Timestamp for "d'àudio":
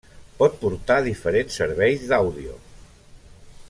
2.13-2.59